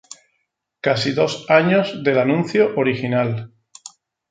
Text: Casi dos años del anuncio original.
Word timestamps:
Casi 0.81 1.11
dos 1.11 1.45
años 1.47 2.03
del 2.03 2.17
anuncio 2.17 2.75
original. 2.75 3.53